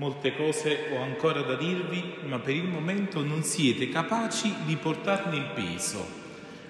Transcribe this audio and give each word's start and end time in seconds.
Molte 0.00 0.34
cose 0.34 0.86
ho 0.94 1.02
ancora 1.02 1.42
da 1.42 1.56
dirvi, 1.56 2.02
ma 2.24 2.38
per 2.38 2.54
il 2.54 2.64
momento 2.64 3.22
non 3.22 3.42
siete 3.42 3.90
capaci 3.90 4.50
di 4.64 4.76
portarne 4.76 5.36
il 5.36 5.50
peso. 5.54 6.08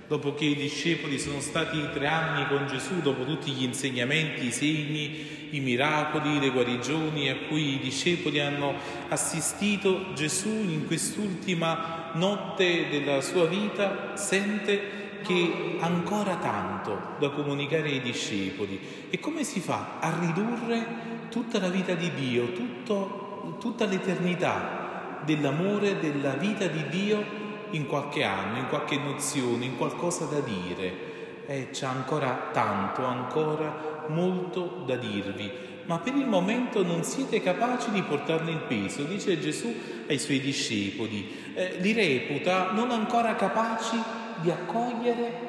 Dopo 0.08 0.34
che 0.34 0.46
i 0.46 0.56
discepoli 0.56 1.16
sono 1.16 1.38
stati 1.38 1.78
tre 1.92 2.08
anni 2.08 2.48
con 2.48 2.66
Gesù, 2.66 3.00
dopo 3.00 3.24
tutti 3.24 3.52
gli 3.52 3.62
insegnamenti, 3.62 4.46
i 4.46 4.50
segni, 4.50 5.48
i 5.50 5.60
miracoli, 5.60 6.40
le 6.40 6.50
guarigioni 6.50 7.28
a 7.28 7.36
cui 7.46 7.74
i 7.74 7.78
discepoli 7.78 8.40
hanno 8.40 8.74
assistito, 9.10 10.12
Gesù 10.14 10.48
in 10.48 10.88
quest'ultima 10.88 12.10
notte 12.14 12.88
della 12.88 13.20
sua 13.20 13.46
vita 13.46 14.16
sente 14.16 15.20
che 15.22 15.76
ancora 15.78 16.34
tanto 16.34 17.14
da 17.20 17.30
comunicare 17.30 17.90
ai 17.90 18.00
discepoli. 18.00 18.80
E 19.08 19.20
come 19.20 19.44
si 19.44 19.60
fa 19.60 19.98
a 20.00 20.18
ridurre 20.18 21.10
tutta 21.30 21.60
la 21.60 21.68
vita 21.68 21.94
di 21.94 22.12
Dio, 22.12 22.52
tutto, 22.52 23.19
tutta 23.58 23.84
l'eternità 23.84 25.20
dell'amore, 25.24 25.98
della 25.98 26.34
vita 26.34 26.66
di 26.66 26.88
Dio 26.88 27.24
in 27.70 27.86
qualche 27.86 28.24
anno, 28.24 28.58
in 28.58 28.68
qualche 28.68 28.98
nozione, 28.98 29.64
in 29.64 29.76
qualcosa 29.76 30.24
da 30.24 30.40
dire. 30.40 31.08
Eh, 31.46 31.68
c'è 31.70 31.86
ancora 31.86 32.50
tanto, 32.52 33.04
ancora 33.04 34.04
molto 34.08 34.82
da 34.86 34.96
dirvi, 34.96 35.50
ma 35.86 35.98
per 35.98 36.14
il 36.14 36.26
momento 36.26 36.84
non 36.84 37.02
siete 37.02 37.40
capaci 37.40 37.90
di 37.90 38.02
portarne 38.02 38.50
il 38.50 38.62
peso, 38.68 39.02
dice 39.02 39.40
Gesù 39.40 39.74
ai 40.08 40.18
suoi 40.18 40.40
discepoli. 40.40 41.52
Eh, 41.54 41.76
li 41.80 41.92
reputa 41.92 42.70
non 42.72 42.90
ancora 42.90 43.34
capaci 43.34 44.00
di 44.40 44.50
accogliere 44.50 45.48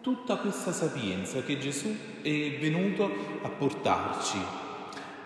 tutta 0.00 0.36
questa 0.36 0.72
sapienza 0.72 1.42
che 1.42 1.58
Gesù 1.58 1.94
è 2.22 2.58
venuto 2.60 3.10
a 3.42 3.48
portarci. 3.48 4.65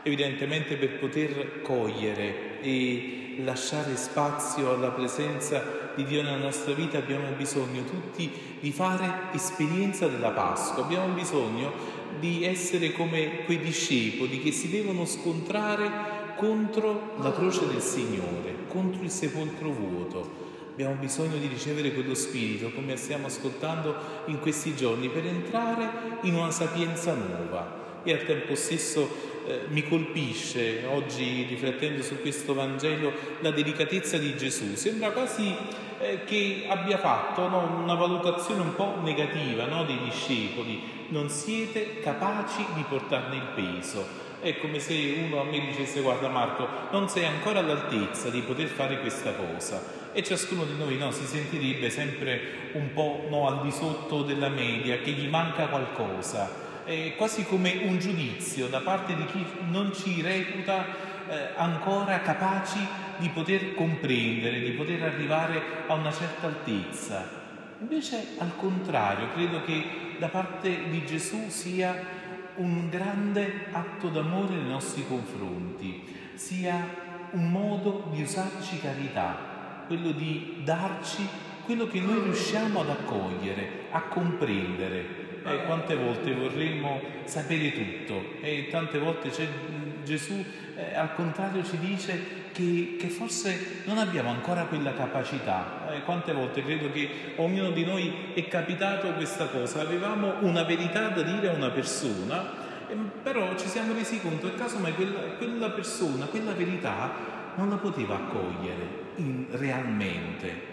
Evidentemente 0.03 0.77
per 0.77 0.98
poter 0.98 1.61
cogliere 1.62 2.61
e 2.62 3.20
lasciare 3.45 3.97
spazio 3.97 4.73
alla 4.73 4.91
presenza 4.91 5.93
di 5.95 6.05
Dio 6.05 6.23
nella 6.23 6.37
nostra 6.37 6.73
vita 6.73 6.98
abbiamo 6.98 7.31
bisogno 7.37 7.84
tutti 7.84 8.31
di 8.61 8.73
fare 8.73 9.28
esperienza 9.33 10.06
della 10.06 10.31
Pasqua, 10.31 10.84
abbiamo 10.84 11.12
bisogno 11.12 11.73
di 12.19 12.45
essere 12.45 12.93
come 12.93 13.45
quei 13.45 13.59
discepoli 13.59 14.41
che 14.41 14.53
si 14.53 14.71
devono 14.71 15.05
scontrare 15.05 15.91
contro 16.37 17.17
la 17.21 17.33
croce 17.33 17.67
del 17.67 17.83
Signore, 17.83 18.55
contro 18.69 19.03
il 19.03 19.11
sepolcro 19.11 19.71
vuoto. 19.71 20.48
Abbiamo 20.73 20.95
bisogno 20.95 21.37
di 21.37 21.47
ricevere 21.47 21.93
quello 21.93 22.15
spirito, 22.15 22.71
come 22.71 22.97
stiamo 22.97 23.27
ascoltando 23.27 23.95
in 24.27 24.39
questi 24.41 24.75
giorni, 24.75 25.11
per 25.11 25.27
entrare 25.27 26.19
in 26.23 26.34
una 26.34 26.51
sapienza 26.51 27.12
nuova 27.12 28.01
e 28.03 28.12
al 28.12 28.25
tempo 28.25 28.55
stesso 28.55 29.30
eh, 29.51 29.61
mi 29.69 29.83
colpisce 29.89 30.84
oggi 30.87 31.45
riflettendo 31.48 32.03
su 32.03 32.20
questo 32.20 32.55
Vangelo 32.55 33.12
la 33.41 33.51
delicatezza 33.51 34.17
di 34.17 34.37
Gesù. 34.37 34.77
Sembra 34.77 35.11
quasi 35.11 35.53
eh, 35.98 36.23
che 36.25 36.67
abbia 36.69 36.98
fatto 36.98 37.48
no, 37.48 37.81
una 37.83 37.95
valutazione 37.95 38.61
un 38.61 38.77
po' 38.77 38.98
negativa 39.03 39.65
no, 39.67 39.84
dei 39.84 39.98
discepoli. 40.05 40.81
Non 41.09 41.28
siete 41.28 41.98
capaci 41.98 42.65
di 42.75 42.84
portarne 42.89 43.37
il 43.37 43.48
peso. 43.55 44.28
È 44.41 44.56
come 44.59 44.78
se 44.78 44.95
uno 45.27 45.41
a 45.41 45.45
me 45.45 45.61
dicesse 45.61 46.01
guarda 46.01 46.28
Marco, 46.28 46.67
non 46.93 47.09
sei 47.09 47.27
ancora 47.27 47.59
all'altezza 47.59 48.31
di 48.31 48.41
poter 48.43 48.69
fare 48.69 49.01
questa 49.01 49.33
cosa. 49.33 49.98
E 50.12 50.23
ciascuno 50.23 50.65
di 50.65 50.77
noi 50.77 50.97
no, 50.97 51.11
si 51.11 51.25
sentirebbe 51.25 51.91
sempre 51.91 52.41
un 52.75 52.93
po' 52.93 53.27
no, 53.28 53.48
al 53.48 53.62
di 53.62 53.73
sotto 53.73 54.23
della 54.23 54.48
media, 54.48 54.98
che 54.98 55.11
gli 55.11 55.28
manca 55.28 55.67
qualcosa 55.67 56.69
eh, 56.91 57.15
quasi 57.17 57.45
come 57.45 57.83
un 57.85 57.99
giudizio 57.99 58.67
da 58.67 58.81
parte 58.81 59.15
di 59.15 59.25
chi 59.27 59.47
non 59.69 59.93
ci 59.95 60.21
reputa 60.21 60.84
eh, 61.28 61.51
ancora 61.55 62.21
capaci 62.21 62.81
di 63.19 63.28
poter 63.28 63.75
comprendere, 63.75 64.61
di 64.61 64.73
poter 64.73 65.05
arrivare 65.05 65.62
a 65.87 65.95
una 65.95 66.11
certa 66.11 66.49
altezza. 66.49 67.39
Invece 67.81 68.34
al 68.39 68.56
contrario, 68.56 69.31
credo 69.33 69.62
che 69.62 70.17
da 70.19 70.29
parte 70.29 70.89
di 70.91 71.06
Gesù 71.06 71.49
sia 71.49 72.19
un 72.56 72.91
grande 72.91 73.67
atto 73.71 74.09
d'amore 74.09 74.56
nei 74.56 74.69
nostri 74.69 75.06
confronti, 75.06 76.03
sia 76.34 77.09
un 77.31 77.53
modo 77.53 78.09
di 78.11 78.23
usarci 78.23 78.81
carità, 78.81 79.84
quello 79.87 80.11
di 80.11 80.56
darci 80.65 81.25
quello 81.65 81.87
che 81.87 82.00
noi 82.00 82.21
riusciamo 82.25 82.81
ad 82.81 82.91
accogliere, 82.91 83.87
a 83.93 84.03
comprendere, 84.03 85.30
eh, 85.45 85.65
quante 85.65 85.97
volte 85.97 86.34
vorremmo 86.34 87.01
sapere 87.25 87.73
tutto 87.73 88.41
e 88.41 88.69
tante 88.71 88.99
volte 88.99 89.31
Gesù 90.05 90.45
eh, 90.77 90.95
al 90.97 91.15
contrario 91.15 91.65
ci 91.65 91.78
dice 91.78 92.39
che, 92.53 92.97
che, 92.99 93.09
forse 93.09 93.83
non 93.84 93.99
abbiamo 93.99 94.31
ancora 94.31 94.65
quella 94.65 94.93
capacità. 94.93 95.89
Eh, 95.93 96.03
quante 96.03 96.33
volte 96.33 96.65
credo 96.65 96.91
che 96.91 97.09
ognuno 97.37 97.71
di 97.71 97.84
noi 97.84 98.33
è 98.34 98.49
capitato 98.49 99.12
questa 99.12 99.47
cosa, 99.47 99.81
avevamo 99.81 100.34
una 100.41 100.65
verità 100.65 101.09
da 101.09 101.23
dire 101.23 101.49
a 101.49 101.53
una 101.53 101.71
persona, 101.71 102.69
però 103.23 103.55
ci 103.56 103.69
siamo 103.69 103.93
resi 103.93 104.21
conto 104.21 104.49
che 104.49 104.56
casomai 104.56 104.95
quella, 104.95 105.21
quella 105.39 105.71
persona, 105.71 106.27
quella 106.27 106.53
verità 106.53 107.39
non 107.55 107.69
la 107.69 107.77
poteva 107.77 108.17
accogliere 108.17 109.12
in, 109.17 109.47
realmente. 109.50 110.69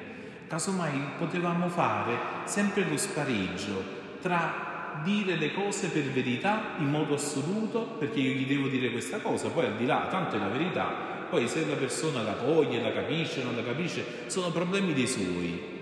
Casomai 0.48 1.00
potevamo 1.18 1.68
fare 1.68 2.18
sempre 2.46 2.86
lo 2.88 2.98
spareggio 2.98 3.97
tra 4.22 5.02
dire 5.04 5.36
le 5.36 5.54
cose 5.54 5.90
per 5.90 6.04
verità 6.04 6.76
in 6.80 6.90
modo 6.90 7.16
assoluto, 7.16 7.82
perché 8.00 8.20
io 8.20 8.34
gli 8.34 8.48
devo 8.48 8.68
dire 8.68 8.92
questa 8.92 9.20
cosa, 9.20 9.50
poi 9.50 9.66
al 9.66 9.76
di 9.76 9.86
là, 9.86 10.08
tanto 10.10 10.36
è 10.36 10.40
la 10.40 10.48
verità, 10.48 11.26
poi 11.30 11.48
se 11.48 11.66
la 11.68 11.76
persona 11.76 12.22
la 12.22 12.34
coglie, 12.34 12.82
la 12.82 12.92
capisce, 12.92 13.44
non 13.44 13.56
la 13.56 13.64
capisce, 13.64 14.04
sono 14.28 14.52
problemi 14.52 14.94
dei 14.94 15.08
suoi. 15.08 15.76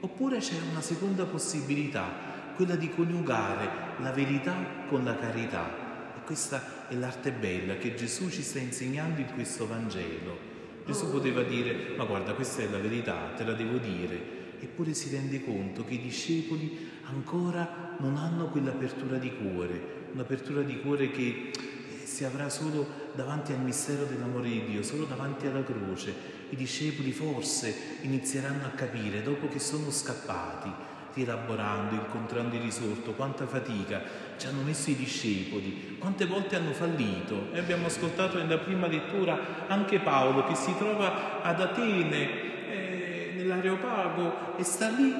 Oppure 0.00 0.38
c'è 0.38 0.56
una 0.70 0.80
seconda 0.80 1.24
possibilità, 1.24 2.08
quella 2.54 2.76
di 2.76 2.90
coniugare 2.90 3.68
la 3.98 4.10
verità 4.10 4.54
con 4.88 5.04
la 5.04 5.16
carità. 5.16 5.86
E 6.16 6.24
questa 6.24 6.86
è 6.88 6.94
l'arte 6.94 7.30
bella 7.30 7.76
che 7.76 7.94
Gesù 7.94 8.28
ci 8.28 8.42
sta 8.42 8.58
insegnando 8.58 9.20
in 9.20 9.32
questo 9.34 9.66
Vangelo. 9.66 10.46
Gesù 10.84 11.10
poteva 11.10 11.42
dire, 11.42 11.94
ma 11.96 12.04
guarda, 12.04 12.32
questa 12.32 12.62
è 12.62 12.68
la 12.70 12.78
verità, 12.78 13.32
te 13.36 13.44
la 13.44 13.52
devo 13.52 13.76
dire, 13.76 14.37
eppure 14.60 14.94
si 14.94 15.10
rende 15.10 15.44
conto 15.44 15.84
che 15.84 15.94
i 15.94 16.00
discepoli 16.00 16.88
ancora 17.04 17.96
non 17.98 18.16
hanno 18.16 18.46
quell'apertura 18.46 19.16
di 19.18 19.32
cuore, 19.34 20.08
un'apertura 20.12 20.62
di 20.62 20.80
cuore 20.80 21.10
che 21.10 21.50
eh, 21.52 22.06
si 22.06 22.24
avrà 22.24 22.48
solo 22.48 22.86
davanti 23.14 23.52
al 23.52 23.60
mistero 23.60 24.04
dell'amore 24.04 24.48
di 24.48 24.64
Dio, 24.66 24.82
solo 24.82 25.04
davanti 25.04 25.46
alla 25.46 25.64
croce. 25.64 26.36
I 26.50 26.56
discepoli 26.56 27.12
forse 27.12 27.74
inizieranno 28.02 28.66
a 28.66 28.70
capire, 28.70 29.22
dopo 29.22 29.48
che 29.48 29.58
sono 29.58 29.90
scappati, 29.90 30.70
rielaborando, 31.14 31.94
incontrando 31.94 32.54
il 32.54 32.62
risorto, 32.62 33.12
quanta 33.12 33.46
fatica 33.46 34.02
ci 34.36 34.46
hanno 34.46 34.62
messo 34.62 34.90
i 34.90 34.96
discepoli, 34.96 35.96
quante 35.98 36.26
volte 36.26 36.56
hanno 36.56 36.72
fallito. 36.72 37.52
E 37.52 37.58
abbiamo 37.58 37.86
ascoltato 37.86 38.38
nella 38.38 38.58
prima 38.58 38.86
lettura 38.86 39.66
anche 39.66 39.98
Paolo 39.98 40.46
che 40.46 40.54
si 40.54 40.74
trova 40.78 41.42
ad 41.42 41.60
Atene 41.60 42.56
nell'areopago 43.58 44.56
e 44.56 44.62
sta 44.62 44.88
lì 44.88 45.12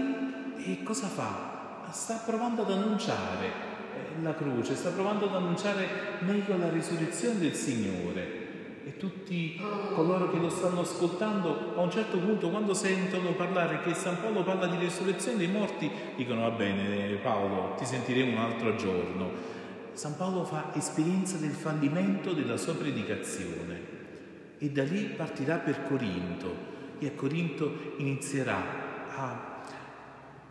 e 0.57 0.83
cosa 0.83 1.07
fa? 1.07 1.87
Sta 1.91 2.23
provando 2.25 2.63
ad 2.63 2.71
annunciare 2.71 3.47
eh, 3.47 4.23
la 4.23 4.35
croce, 4.35 4.75
sta 4.75 4.91
provando 4.91 5.27
ad 5.27 5.35
annunciare 5.35 5.87
meglio 6.21 6.57
la 6.57 6.69
risurrezione 6.69 7.39
del 7.39 7.55
Signore. 7.55 8.47
E 8.85 8.97
tutti 8.97 9.61
coloro 9.95 10.31
che 10.31 10.39
lo 10.39 10.49
stanno 10.49 10.81
ascoltando, 10.81 11.75
a 11.77 11.81
un 11.81 11.91
certo 11.91 12.17
punto, 12.19 12.49
quando 12.49 12.73
sentono 12.73 13.33
parlare 13.33 13.83
che 13.83 13.93
San 13.93 14.19
Paolo 14.19 14.43
parla 14.43 14.67
di 14.67 14.79
risurrezione 14.79 15.37
dei 15.37 15.49
morti, 15.49 15.91
dicono 16.17 16.43
va 16.43 16.51
bene 16.51 17.15
Paolo, 17.17 17.75
ti 17.77 17.85
sentiremo 17.85 18.33
un 18.33 18.39
altro 18.39 18.77
giorno. 18.77 19.57
San 19.93 20.17
Paolo 20.17 20.45
fa 20.45 20.71
esperienza 20.75 21.37
del 21.37 21.51
fallimento 21.51 22.33
della 22.33 22.57
sua 22.57 22.75
predicazione 22.75 23.97
e 24.57 24.71
da 24.71 24.85
lì 24.85 25.03
partirà 25.05 25.57
per 25.57 25.87
Corinto 25.87 26.77
e 26.99 27.07
a 27.07 27.13
Corinto 27.13 27.95
inizierà 27.99 28.87
a 29.15 29.57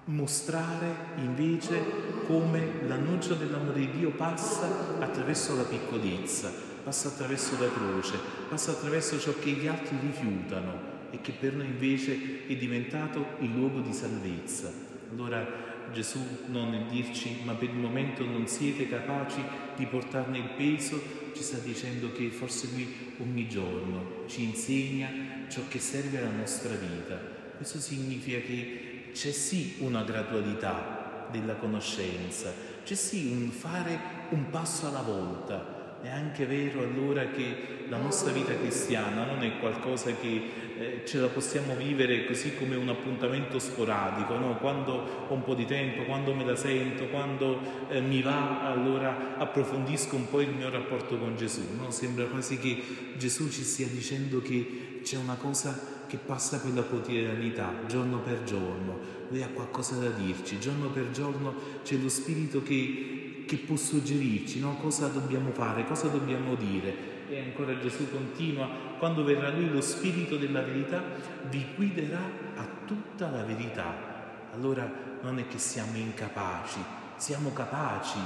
mostrare 0.06 1.16
invece 1.18 1.82
come 2.26 2.86
l'annuncio 2.88 3.34
dell'amore 3.34 3.80
di 3.80 3.92
Dio 3.92 4.12
passa 4.12 5.00
attraverso 5.00 5.56
la 5.56 5.64
piccolezza, 5.64 6.52
passa 6.84 7.10
attraverso 7.10 7.58
la 7.60 7.70
croce, 7.72 8.18
passa 8.50 8.72
attraverso 8.72 9.20
ciò 9.20 9.34
che 9.40 9.52
gli 9.52 9.68
altri 9.68 9.98
rifiutano 10.00 10.96
e 11.12 11.20
che 11.22 11.32
per 11.32 11.54
noi 11.54 11.68
invece 11.68 12.48
è 12.48 12.56
diventato 12.56 13.26
il 13.40 13.54
luogo 13.54 13.80
di 13.80 13.94
salvezza. 13.94 14.72
Allora 15.12 15.66
Gesù 15.92 16.20
non 16.48 16.70
nel 16.70 16.86
dirci 16.86 17.42
ma 17.44 17.54
per 17.54 17.70
il 17.70 17.76
momento 17.76 18.26
non 18.26 18.48
siete 18.48 18.88
capaci 18.88 19.42
di 19.76 19.86
portarne 19.86 20.38
il 20.38 20.50
peso, 20.56 21.02
ci 21.34 21.44
sta 21.44 21.58
dicendo 21.58 22.12
che 22.12 22.30
forse 22.30 22.68
lui 22.74 23.16
ogni 23.20 23.48
giorno 23.48 24.24
ci 24.28 24.44
insegna 24.44 25.37
ciò 25.50 25.62
che 25.68 25.80
serve 25.80 26.20
alla 26.20 26.36
nostra 26.36 26.74
vita. 26.74 27.18
Questo 27.56 27.80
significa 27.80 28.40
che 28.40 29.10
c'è 29.14 29.32
sì 29.32 29.76
una 29.80 30.04
gradualità 30.04 31.28
della 31.32 31.56
conoscenza, 31.56 32.54
c'è 32.84 32.96
sì 32.96 33.32
un 33.32 33.50
fare 33.50 34.00
un 34.30 34.50
passo 34.50 34.88
alla 34.88 35.02
volta, 35.02 35.77
È 36.02 36.10
anche 36.10 36.46
vero 36.46 36.82
allora 36.82 37.26
che 37.28 37.86
la 37.90 37.98
nostra 37.98 38.32
vita 38.32 38.54
cristiana 38.56 39.26
non 39.26 39.44
è 39.44 39.58
qualcosa 39.60 40.12
che 40.14 40.66
eh, 40.78 41.02
ce 41.06 41.20
la 41.20 41.28
possiamo 41.28 41.76
vivere 41.76 42.26
così 42.26 42.56
come 42.56 42.76
un 42.76 42.90
appuntamento 42.90 43.58
sporadico, 43.60 44.38
no? 44.38 44.58
quando 44.58 45.26
ho 45.28 45.34
un 45.34 45.44
po' 45.44 45.56
di 45.56 45.66
tempo, 45.66 46.04
quando 46.04 46.34
me 46.34 46.46
la 46.46 46.56
sento, 46.56 47.08
quando 47.08 47.60
eh, 47.90 48.00
mi 48.00 48.22
va, 48.22 48.70
allora 48.70 49.38
approfondisco 49.38 50.16
un 50.16 50.30
po' 50.30 50.42
il 50.42 50.50
mio 50.50 50.70
rapporto 50.70 51.18
con 51.18 51.36
Gesù. 51.36 51.62
No? 51.78 51.90
Sembra 51.90 52.26
quasi 52.26 52.58
che 52.60 52.82
Gesù 53.18 53.50
ci 53.50 53.64
stia 53.64 53.88
dicendo 53.88 54.42
che 54.42 55.00
c'è 55.04 55.18
una 55.18 55.36
cosa 55.36 55.96
che 56.08 56.18
passa 56.18 56.60
per 56.60 56.74
la 56.74 56.84
quotidianità, 56.84 57.74
giorno 57.88 58.20
per 58.20 58.44
giorno. 58.44 59.16
Lui 59.30 59.42
ha 59.42 59.50
qualcosa 59.50 59.96
da 59.96 60.10
dirci, 60.10 60.60
giorno 60.60 60.90
per 60.90 61.12
giorno 61.12 61.54
c'è 61.84 61.96
lo 61.96 62.10
Spirito 62.10 62.64
che, 62.64 63.27
che 63.48 63.56
può 63.58 63.76
suggerirci 63.76 64.60
no? 64.60 64.76
cosa 64.76 65.08
dobbiamo 65.08 65.52
fare, 65.52 65.86
cosa 65.86 66.10
dobbiamo 66.10 66.54
dire. 66.54 67.16
E 67.30 67.40
ancora 67.40 67.80
Gesù 67.80 68.10
continua, 68.12 68.70
quando 69.00 69.24
verrà 69.24 69.50
Lui 69.50 69.70
lo 69.70 69.82
Spirito 69.82 70.38
della 70.38 70.62
verità, 70.62 71.04
vi 71.50 71.66
guiderà 71.76 72.20
a 72.56 72.68
tutta 72.86 73.30
la 73.30 73.44
verità. 73.44 74.16
Allora 74.54 74.90
non 75.22 75.40
è 75.40 75.48
che 75.48 75.58
siamo 75.58 75.98
incapaci, 75.98 76.80
siamo 77.16 77.52
capaci 77.52 78.20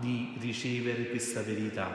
di 0.00 0.36
ricevere 0.40 1.08
questa 1.10 1.42
verità, 1.42 1.88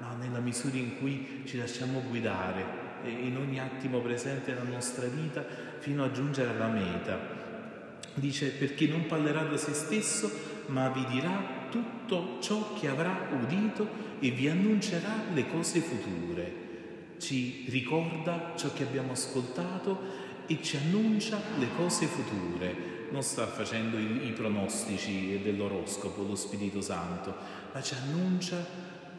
ma 0.00 0.14
nella 0.14 0.40
misura 0.40 0.76
in 0.76 0.98
cui 0.98 1.42
ci 1.44 1.58
lasciamo 1.58 2.02
guidare 2.08 2.86
in 3.04 3.36
ogni 3.36 3.60
attimo 3.60 4.00
presente 4.00 4.52
nella 4.52 4.68
nostra 4.68 5.06
vita 5.06 5.44
fino 5.78 6.04
a 6.04 6.10
giungere 6.10 6.50
alla 6.50 6.68
meta. 6.68 7.36
Dice 8.14 8.50
perché 8.50 8.86
non 8.86 9.06
parlerà 9.06 9.42
da 9.44 9.56
se 9.56 9.72
stesso, 9.74 10.30
ma 10.66 10.88
vi 10.88 11.04
dirà 11.06 11.57
tutto 11.70 12.38
ciò 12.40 12.74
che 12.74 12.88
avrà 12.88 13.28
udito 13.40 13.88
e 14.20 14.30
vi 14.30 14.48
annuncerà 14.48 15.24
le 15.32 15.48
cose 15.48 15.80
future. 15.80 16.66
Ci 17.18 17.66
ricorda 17.68 18.52
ciò 18.56 18.72
che 18.72 18.84
abbiamo 18.84 19.12
ascoltato 19.12 20.26
e 20.46 20.62
ci 20.62 20.76
annuncia 20.76 21.40
le 21.58 21.68
cose 21.76 22.06
future. 22.06 22.96
Non 23.10 23.22
sta 23.22 23.46
facendo 23.46 23.98
i, 23.98 24.28
i 24.28 24.32
pronostici 24.32 25.40
dell'oroscopo, 25.42 26.22
lo 26.22 26.34
Spirito 26.34 26.80
Santo, 26.80 27.34
ma 27.72 27.82
ci 27.82 27.94
annuncia 27.94 28.64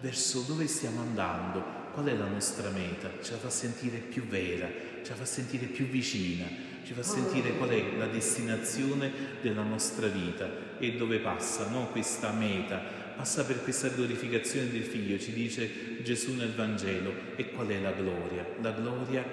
verso 0.01 0.43
dove 0.47 0.67
stiamo 0.67 1.01
andando, 1.01 1.63
qual 1.99 2.13
è 2.13 2.17
la 2.17 2.27
nostra 2.27 2.69
meta, 2.69 3.11
ce 3.21 3.31
la 3.31 3.39
fa 3.39 3.49
sentire 3.49 3.97
più 3.97 4.25
vera, 4.25 4.69
ce 5.03 5.09
la 5.09 5.15
fa 5.15 5.25
sentire 5.25 5.65
più 5.65 5.85
vicina, 5.85 6.45
ci 6.85 6.93
fa 6.93 7.03
sentire 7.03 7.57
qual 7.57 7.71
è 7.71 7.97
la 7.97 8.05
destinazione 8.05 9.11
della 9.41 9.63
nostra 9.63 10.07
vita 10.07 10.49
e 10.79 10.93
dove 10.93 11.19
passa 11.19 11.67
no? 11.67 11.87
questa 11.87 12.31
meta. 12.31 12.97
Passa 13.17 13.43
per 13.43 13.61
questa 13.63 13.89
glorificazione 13.89 14.71
del 14.71 14.83
Figlio, 14.83 15.19
ci 15.19 15.33
dice 15.33 16.01
Gesù 16.01 16.35
nel 16.35 16.53
Vangelo. 16.53 17.11
E 17.35 17.49
qual 17.49 17.67
è 17.67 17.81
la 17.81 17.91
gloria? 17.91 18.45
La 18.61 18.71
gloria 18.71 19.25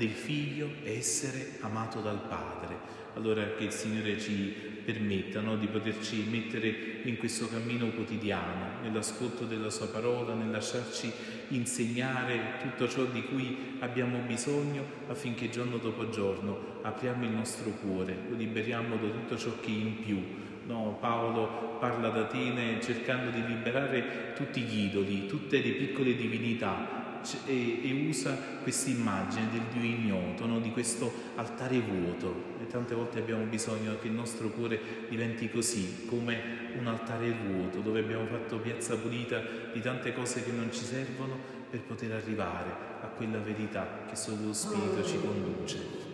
del 0.00 0.08
Figlio 0.08 0.70
essere 0.82 1.58
amato 1.60 2.00
dal 2.00 2.22
Padre. 2.26 2.98
Allora 3.16 3.52
che 3.52 3.64
il 3.64 3.70
Signore 3.70 4.18
ci 4.18 4.54
permetta 4.82 5.42
no, 5.42 5.58
di 5.58 5.66
poterci 5.66 6.24
mettere 6.30 7.02
in 7.02 7.18
questo 7.18 7.46
cammino 7.48 7.90
quotidiano, 7.90 8.80
nell'ascolto 8.82 9.44
della 9.44 9.68
Sua 9.68 9.88
parola, 9.88 10.32
nel 10.32 10.50
lasciarci 10.50 11.12
insegnare 11.48 12.56
tutto 12.62 12.88
ciò 12.88 13.04
di 13.04 13.24
cui 13.24 13.76
abbiamo 13.80 14.20
bisogno 14.20 14.84
affinché 15.08 15.50
giorno 15.50 15.76
dopo 15.76 16.08
giorno 16.08 16.78
apriamo 16.80 17.24
il 17.24 17.32
nostro 17.32 17.68
cuore, 17.70 18.16
lo 18.30 18.36
liberiamo 18.36 18.96
da 18.96 19.06
tutto 19.06 19.36
ciò 19.36 19.50
che 19.60 19.68
è 19.68 19.70
in 19.70 20.02
più. 20.02 20.18
No, 20.64 20.96
Paolo 20.98 21.76
parla 21.78 22.08
ad 22.08 22.16
Atene 22.16 22.80
cercando 22.80 23.28
di 23.28 23.44
liberare 23.44 24.32
tutti 24.34 24.62
gli 24.62 24.84
idoli, 24.84 25.26
tutte 25.26 25.60
le 25.60 25.72
piccole 25.72 26.14
divinità 26.14 26.99
e, 27.46 27.88
e 27.88 28.06
usa 28.08 28.36
questa 28.62 28.90
immagine 28.90 29.48
del 29.50 29.62
Dio 29.72 29.82
ignoto, 29.82 30.46
no? 30.46 30.60
di 30.60 30.70
questo 30.70 31.12
altare 31.36 31.80
vuoto. 31.80 32.58
E 32.60 32.66
tante 32.66 32.94
volte 32.94 33.18
abbiamo 33.18 33.44
bisogno 33.44 33.98
che 34.00 34.08
il 34.08 34.12
nostro 34.12 34.48
cuore 34.48 34.80
diventi 35.08 35.50
così, 35.50 36.06
come 36.06 36.68
un 36.78 36.86
altare 36.86 37.32
vuoto, 37.32 37.80
dove 37.80 38.00
abbiamo 38.00 38.26
fatto 38.26 38.58
piazza 38.58 38.96
pulita 38.96 39.42
di 39.72 39.80
tante 39.80 40.12
cose 40.12 40.44
che 40.44 40.52
non 40.52 40.72
ci 40.72 40.84
servono 40.84 41.58
per 41.70 41.80
poter 41.80 42.12
arrivare 42.12 42.70
a 43.02 43.06
quella 43.06 43.38
verità 43.38 44.04
che 44.08 44.16
solo 44.16 44.46
lo 44.46 44.52
Spirito 44.52 45.04
ci 45.04 45.18
conduce. 45.20 46.09